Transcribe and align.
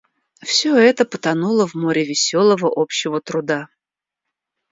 Всё 0.43 0.77
это 0.79 1.05
потонуло 1.05 1.67
в 1.67 1.75
море 1.75 2.03
веселого 2.03 2.73
общего 2.75 3.21
труда. 3.21 3.69